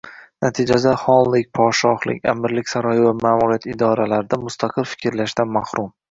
Natijada 0.43 0.91
xonlik, 1.01 1.49
podshohlik, 1.57 2.23
amirlik 2.33 2.71
saroyi 2.73 3.03
va 3.07 3.11
ma’muriyat 3.25 3.67
idoralarida 3.73 4.39
mustaqil 4.47 4.89
fikrlashdan 4.95 5.53
mahrum 5.59 5.93